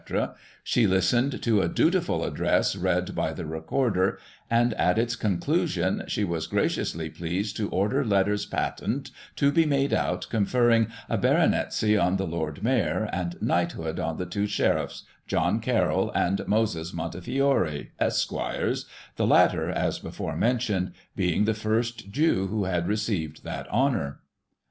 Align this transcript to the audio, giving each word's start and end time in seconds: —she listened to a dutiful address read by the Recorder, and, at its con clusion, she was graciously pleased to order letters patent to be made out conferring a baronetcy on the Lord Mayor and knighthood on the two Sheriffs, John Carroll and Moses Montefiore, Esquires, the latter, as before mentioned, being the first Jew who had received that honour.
—she 0.63 0.87
listened 0.87 1.43
to 1.43 1.61
a 1.61 1.69
dutiful 1.69 2.25
address 2.25 2.75
read 2.75 3.13
by 3.13 3.31
the 3.31 3.45
Recorder, 3.45 4.17
and, 4.49 4.73
at 4.73 4.97
its 4.97 5.15
con 5.15 5.37
clusion, 5.37 6.09
she 6.09 6.23
was 6.23 6.47
graciously 6.47 7.07
pleased 7.07 7.55
to 7.57 7.69
order 7.69 8.03
letters 8.03 8.47
patent 8.47 9.11
to 9.35 9.51
be 9.51 9.63
made 9.63 9.93
out 9.93 10.25
conferring 10.31 10.87
a 11.07 11.19
baronetcy 11.19 11.95
on 11.97 12.17
the 12.17 12.25
Lord 12.25 12.63
Mayor 12.63 13.11
and 13.13 13.39
knighthood 13.43 13.99
on 13.99 14.17
the 14.17 14.25
two 14.25 14.47
Sheriffs, 14.47 15.03
John 15.27 15.59
Carroll 15.59 16.11
and 16.15 16.47
Moses 16.47 16.93
Montefiore, 16.95 17.89
Esquires, 17.99 18.87
the 19.17 19.27
latter, 19.27 19.69
as 19.69 19.99
before 19.99 20.35
mentioned, 20.35 20.93
being 21.15 21.45
the 21.45 21.53
first 21.53 22.09
Jew 22.09 22.47
who 22.47 22.63
had 22.63 22.87
received 22.87 23.43
that 23.43 23.67
honour. 23.71 24.19